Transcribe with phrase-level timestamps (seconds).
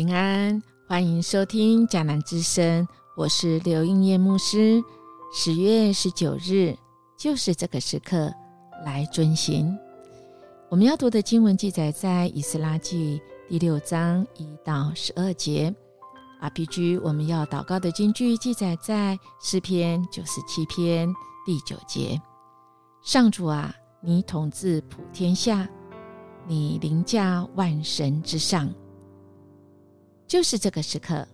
[0.00, 2.88] 平安，欢迎收听迦南之声，
[3.18, 4.82] 我是刘应叶牧师。
[5.30, 6.74] 十月十九日，
[7.18, 8.32] 就是这个时刻
[8.82, 9.76] 来遵行。
[10.70, 15.70] 我们要读的经文记载在以斯拉记第六章一到十二节。
[16.40, 21.14] RPG 我们要祷告的经句记载在诗篇九十七篇
[21.44, 22.18] 第九节。
[23.02, 25.68] 上主啊，你统治普天下，
[26.46, 28.72] 你凌驾万神之上。
[30.30, 31.26] 就是这个时刻，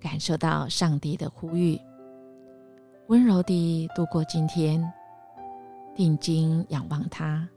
[0.00, 1.80] 感受到上帝的呼吁，
[3.06, 4.84] 温柔地度过今天，
[5.94, 7.48] 定睛仰望他。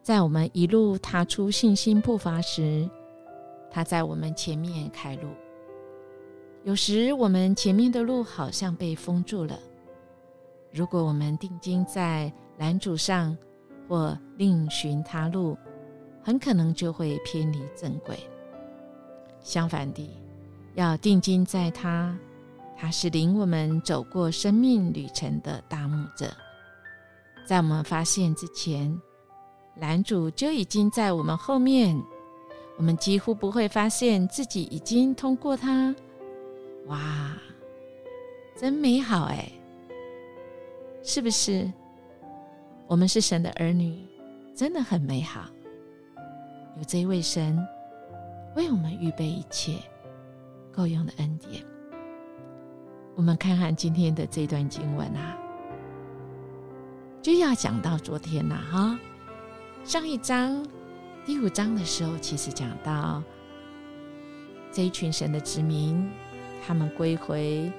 [0.00, 2.88] 在我们一路踏出信心步伐时，
[3.72, 5.30] 他在我们前面开路。
[6.62, 9.58] 有时我们前面的路好像被封住了，
[10.70, 13.36] 如果我们定睛在拦阻上，
[13.88, 15.58] 或另寻他路，
[16.22, 18.16] 很可能就会偏离正轨。
[19.42, 20.10] 相反地，
[20.74, 22.16] 要定睛在他，
[22.76, 26.32] 他是领我们走过生命旅程的大牧者。
[27.46, 29.00] 在我们发现之前，
[29.74, 31.98] 男主就已经在我们后面，
[32.76, 35.94] 我们几乎不会发现自己已经通过他。
[36.86, 37.36] 哇，
[38.56, 39.50] 真美好哎！
[41.02, 41.70] 是不是？
[42.86, 43.98] 我们是神的儿女，
[44.54, 45.48] 真的很美好。
[46.76, 47.58] 有这一位神。
[48.58, 49.78] 为我们预备一切
[50.72, 51.64] 够用的恩典。
[53.14, 55.38] 我们看看今天的这段经文啊，
[57.22, 58.98] 就要讲到昨天了哈。
[59.84, 60.66] 上一章
[61.24, 63.22] 第五章的时候，其实讲到
[64.72, 66.10] 这一群神的子民，
[66.66, 67.70] 他们归回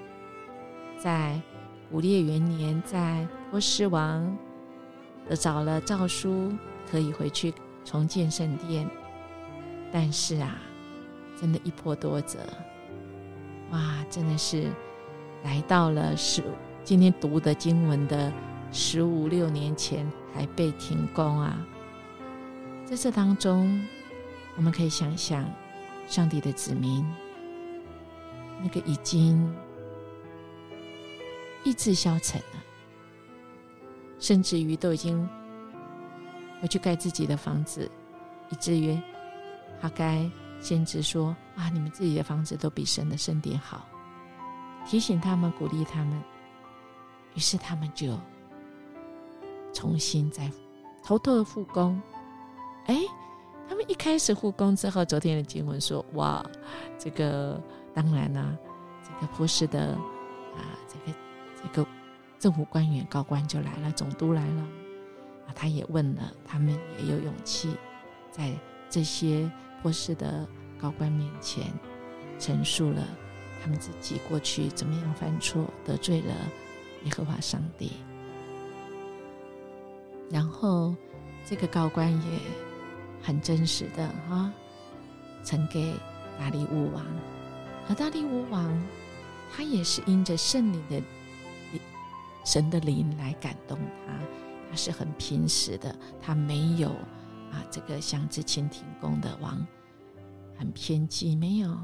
[0.97, 1.41] 在
[1.91, 4.33] 古列元年，在波斯王
[5.27, 6.53] 得找了诏书，
[6.89, 7.53] 可以回去
[7.83, 8.89] 重建圣殿。
[9.91, 10.57] 但是啊，
[11.39, 12.39] 真的，一波多折，
[13.71, 14.69] 哇，真的是
[15.43, 16.43] 来到了十
[16.83, 18.31] 今天读的经文的
[18.71, 21.65] 十五六年前还被停工啊！
[22.85, 23.87] 在这当中，
[24.57, 25.45] 我们可以想想，
[26.07, 27.05] 上帝的子民，
[28.61, 29.55] 那个已经
[31.63, 32.63] 意志消沉了，
[34.19, 35.27] 甚至于都已经
[36.61, 37.89] 回去盖自己的房子，
[38.49, 38.99] 以至于。
[39.81, 40.29] 他该
[40.61, 43.87] 先知说：“啊，你们自己的房子都比神的圣殿好。”
[44.85, 46.21] 提醒他们，鼓励他们。
[47.35, 48.17] 于是他们就
[49.73, 50.51] 重新再
[51.03, 52.01] 偷偷的复工。
[52.87, 52.97] 哎，
[53.67, 56.43] 他们一开始复工之后，昨天的经文说：“哇，
[56.97, 57.61] 这个
[57.93, 58.57] 当然啦，
[59.03, 59.93] 这个波斯的
[60.55, 61.17] 啊，这个
[61.61, 61.87] 这个
[62.39, 64.61] 政府官员高官就来了，总督来了
[65.47, 67.75] 啊，他也问了，他们也有勇气
[68.31, 68.51] 在
[68.89, 69.49] 这些。”
[69.81, 70.47] 波斯的
[70.79, 71.65] 高官面前
[72.37, 73.07] 陈述了
[73.61, 76.33] 他们自己过去怎么样犯错得罪了
[77.05, 77.91] 耶和华上帝，
[80.29, 80.95] 然后
[81.45, 82.39] 这个高官也
[83.21, 84.51] 很真实的哈，
[85.43, 85.93] 呈给
[86.37, 87.05] 大利乌王，
[87.87, 88.81] 而大利乌王
[89.51, 90.97] 他也是因着圣灵的
[91.71, 91.81] 灵
[92.45, 94.13] 神的灵来感动他，
[94.69, 96.93] 他是很平实的，他没有。
[97.51, 99.65] 啊，这个像之前停工的王
[100.57, 101.77] 很偏激，没有，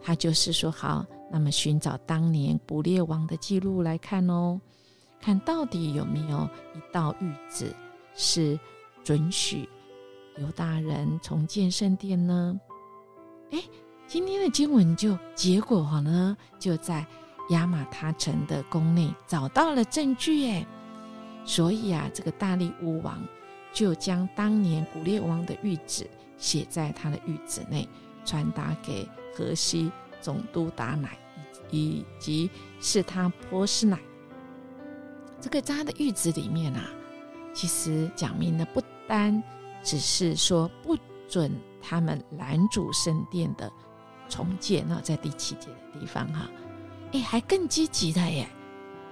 [0.00, 4.60] 他就是说好，那么寻找当年捕猎王的记录来看哦，
[5.20, 7.74] 看到底有没有一道谕旨
[8.14, 8.58] 是
[9.04, 9.68] 准许
[10.38, 12.60] 犹大人重建圣殿呢？
[13.50, 13.62] 哎，
[14.06, 17.04] 今天的经文就结果呢，就在
[17.50, 20.66] 亚马他城的宫内找到了证据，哎，
[21.44, 23.22] 所以啊，这个大力乌王。
[23.78, 26.04] 就将当年古列王的谕旨
[26.36, 27.88] 写在他的谕旨内，
[28.24, 29.88] 传达给河西
[30.20, 31.16] 总督达乃
[31.70, 33.96] 以及是他波斯乃。
[35.40, 36.90] 这个在他的谕旨里面啊，
[37.54, 39.40] 其实讲明了不单
[39.80, 40.98] 只是说不
[41.28, 41.48] 准
[41.80, 43.70] 他们拦阻圣殿的
[44.28, 46.50] 重建，那在第七节的地方哈，
[47.12, 48.48] 哎，还更积极的耶，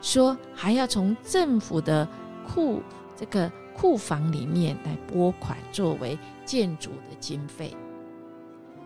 [0.03, 2.05] 说还要从政府的
[2.49, 2.83] 库
[3.15, 3.49] 这个。
[3.77, 7.77] 库房里面来拨款作为建筑的经费。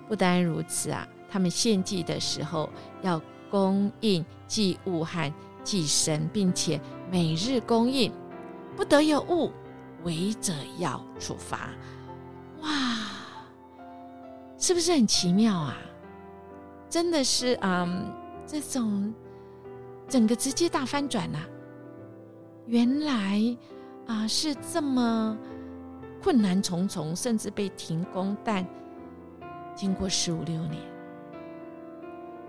[0.08, 2.68] 不单如此啊，他们献祭的时候
[3.02, 5.32] 要供应祭物和
[5.62, 8.12] 祭神，并且每日供应，
[8.76, 9.52] 不得有误，
[10.02, 11.70] 违者要处罚。
[12.62, 12.68] 哇，
[14.58, 15.76] 是不是很奇妙啊？
[16.88, 17.88] 真的是啊，
[18.44, 19.14] 这种
[20.08, 21.38] 整个直接大翻转呐！
[22.66, 23.56] 原来。
[24.10, 25.38] 啊，是这么
[26.20, 28.66] 困难重重，甚至被停工，但
[29.72, 30.82] 经过十五六年，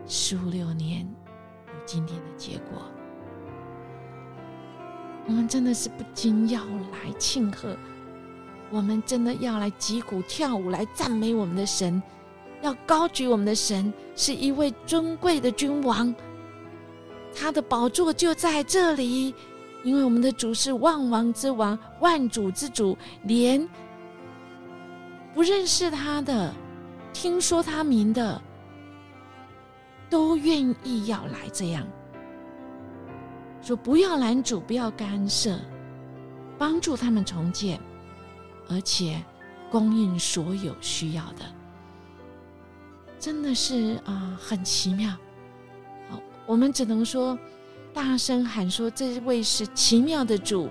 [0.07, 1.07] 十五六年
[1.67, 2.81] 有今天的结果，
[5.27, 7.77] 我们真的是不禁要来庆贺，
[8.71, 12.01] 我们真的要来击鼓跳舞来赞美我们的神，
[12.63, 16.11] 要高举我们的神是一位尊贵的君王，
[17.35, 19.35] 他的宝座就在这里，
[19.83, 23.67] 因为我们的主是万王之王、万主之主，连
[25.33, 26.53] 不认识他的。
[27.13, 28.41] 听说他名的，
[30.09, 31.85] 都愿意要来这样
[33.61, 35.59] 说，不要拦阻，不要干涉，
[36.57, 37.77] 帮助他们重建，
[38.69, 39.21] 而且
[39.69, 41.43] 供应所有需要的，
[43.19, 45.09] 真的是啊，很奇妙。
[46.09, 47.37] 好，我们只能说，
[47.93, 50.69] 大声喊说，这位是奇妙的主，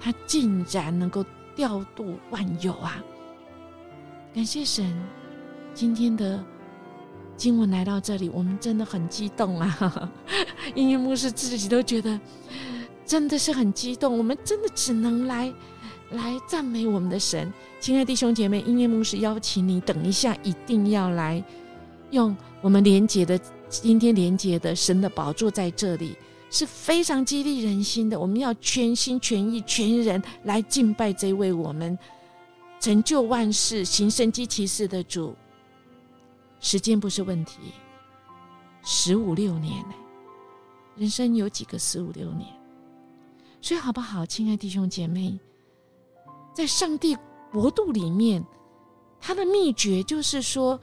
[0.00, 3.02] 他竟然能够调度万有啊！
[4.34, 4.94] 感谢神。
[5.72, 6.44] 今天的
[7.36, 10.10] 经文来到这里，我们真的很激动啊！
[10.74, 12.18] 音乐牧师自己都觉得
[13.04, 14.16] 真的是很激动。
[14.16, 15.52] 我们真的只能来
[16.10, 21.42] 来赞美我们的神，亲爱弟兄姐妹，音乐牧师邀请你，等一下一定要来
[22.10, 23.38] 用我们连接的
[23.68, 26.16] 今天连接的神的宝座在这里，
[26.54, 28.18] 是非常激励人心的。
[28.18, 31.98] 我们要全心全意全人来敬拜这位我们
[32.78, 35.34] 成就万事、行神机骑士的主。
[36.60, 37.58] 时间不是问题，
[38.84, 39.94] 十五六年呢？
[40.96, 42.48] 人生有几个十五六年？
[43.60, 45.36] 所以好不好，亲爱弟兄姐妹，
[46.54, 47.16] 在上帝
[47.50, 48.44] 国度里面，
[49.20, 50.80] 他的秘诀就是说，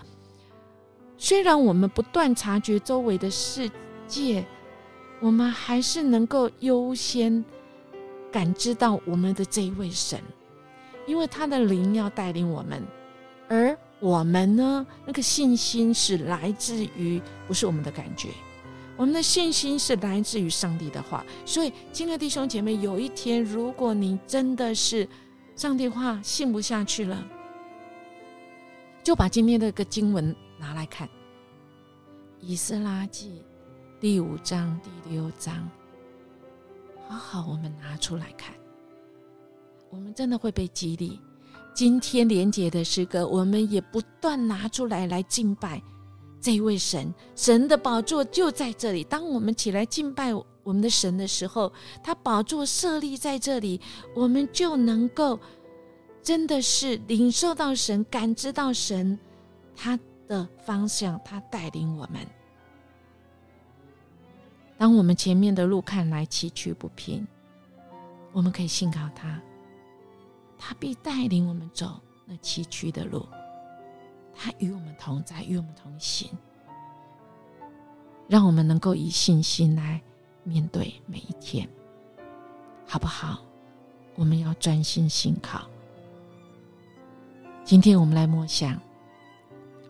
[1.18, 3.72] 虽然我们不断察觉周围的世
[4.06, 4.46] 界，
[5.22, 7.46] 我们还是能够优先
[8.32, 10.20] 感知到我们的这一位神，
[11.08, 12.84] 因为他的灵要带领我们，
[13.48, 13.78] 而。
[14.02, 14.84] 我们呢？
[15.06, 18.30] 那个信心是来自于不是我们的感觉，
[18.98, 21.24] 我们的信心是来自于上帝的话。
[21.46, 25.08] 所以，亲爱的弟兄姐妹，有一天，如果你真的是
[25.56, 27.24] 上帝话信不下去了，
[29.04, 31.08] 就把今天的个经文拿来看，
[32.40, 33.30] 《以斯拉记》
[34.01, 35.69] 第五章、第六章，
[37.07, 38.51] 好好，我们拿出来看，
[39.92, 41.21] 我们真的会被激励。
[41.71, 45.80] 今天连结的诗歌，我们也不断拿出来来敬拜
[46.42, 47.13] 这位神。
[47.36, 49.03] 神的宝座就在这里。
[49.03, 51.71] 当我们起来敬拜我们的神的时候，
[52.03, 53.80] 他宝座设立在这里，
[54.15, 55.39] 我们就能够
[56.24, 59.19] 真的是领受到神，感知到神
[59.75, 62.25] 他的方向，他带领我们。
[64.81, 67.28] 当我们前面的路看来崎岖不平，
[68.31, 69.39] 我们可以信靠他。
[70.57, 73.24] 他必带领我们走那崎岖的路，
[74.33, 76.31] 他与我们同在，与我们同行，
[78.28, 80.01] 让我们能够以信心来
[80.44, 81.69] 面对每一天，
[82.88, 83.39] 好不好？
[84.16, 85.62] 我们要专心信靠。
[87.63, 88.81] 今天我们来默想，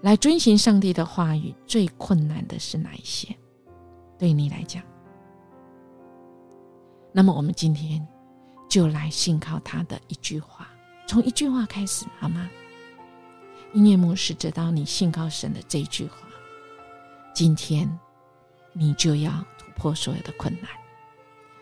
[0.02, 3.34] 来遵循上帝的话语，最困难的是哪一些？
[4.22, 4.84] 对你来讲，
[7.12, 8.08] 那么我们今天。
[8.70, 10.66] 就来信靠他的一句话，
[11.06, 12.50] 从一句话开始，好吗？
[13.74, 16.16] 音乐牧师知道你信靠神的这一句话，
[17.34, 18.00] 今天
[18.72, 20.70] 你就要突破所有的困难。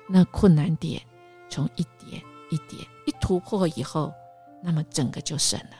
[0.07, 1.01] 那困难点
[1.49, 4.13] 从一点一点一突破以后，
[4.61, 5.77] 那么整个就省了。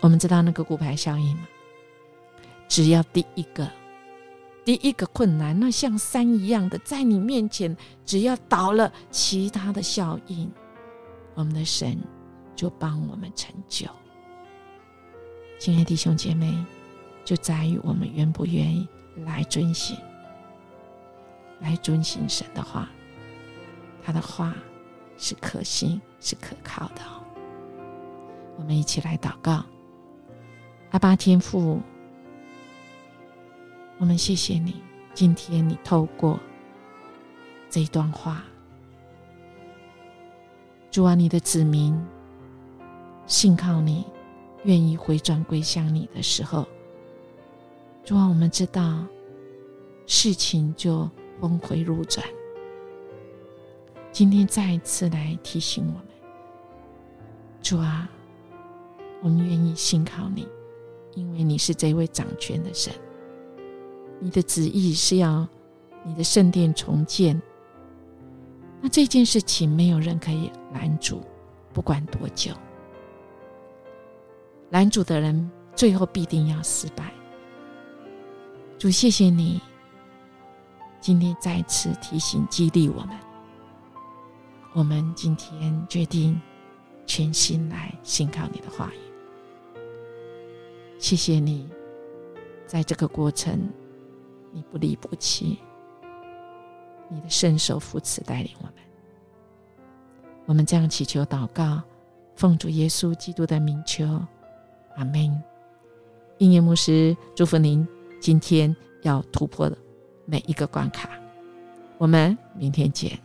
[0.00, 1.46] 我们知道那个骨牌效应吗？
[2.66, 3.70] 只要第一个。
[4.64, 10.50] 第一个困难，那像山一样的在你面前，只要倒了，其他的效应，
[11.34, 11.98] 我们的神
[12.56, 13.86] 就帮我们成就。
[15.58, 16.64] 亲爱的弟兄姐妹，
[17.26, 18.88] 就在于我们愿不愿意
[19.26, 19.98] 来遵行，
[21.60, 22.88] 来遵行神的话，
[24.02, 24.54] 他的话
[25.18, 27.02] 是可信、是可靠的。
[28.56, 29.62] 我们一起来祷告，
[30.92, 31.82] 阿巴天父。
[33.98, 34.82] 我们谢谢你，
[35.14, 36.38] 今天你透过
[37.70, 38.42] 这一段话，
[40.90, 41.96] 主啊，你的子民
[43.26, 44.04] 信靠你，
[44.64, 46.66] 愿意回转归向你的时候，
[48.04, 49.06] 主啊，我们知道
[50.06, 51.08] 事情就
[51.40, 52.26] 峰回路转。
[54.10, 56.06] 今天再一次来提醒我们，
[57.62, 58.10] 主啊，
[59.22, 60.48] 我们愿意信靠你，
[61.14, 62.92] 因为你是这位掌权的神。
[64.20, 65.46] 你的旨意是要
[66.04, 67.40] 你的圣殿重建，
[68.80, 71.20] 那这件事情没有人可以拦阻，
[71.72, 72.52] 不管多久。
[74.70, 77.12] 拦阻的人，最后必定要失败。
[78.78, 79.60] 主，谢谢你
[81.00, 83.16] 今天再次提醒激励我们。
[84.72, 86.40] 我们今天决定
[87.06, 89.78] 全心来信靠你的话语。
[90.98, 91.68] 谢谢你，
[92.66, 93.68] 在这个过程，
[94.54, 95.58] 你不离不弃，
[97.08, 98.74] 你的圣手扶持带领我们。
[100.46, 101.82] 我们这样祈求祷告，
[102.36, 104.04] 奉主耶稣基督的名求，
[104.96, 105.42] 阿门。
[106.38, 107.86] 音乐牧师祝福您，
[108.20, 109.76] 今天要突破的
[110.24, 111.10] 每一个关卡。
[111.98, 113.18] 我们明天见。